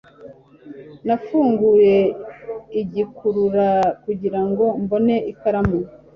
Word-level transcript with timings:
Nafunguye 1.07 1.95
igikurura 2.81 3.69
kugirango 4.03 4.63
mbone 4.83 5.15
ikaramu 5.31 5.79